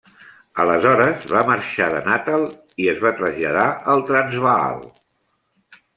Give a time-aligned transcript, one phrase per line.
[0.61, 2.47] Aleshores va marxar de Natal
[2.85, 4.83] i es va traslladar al Transvaal.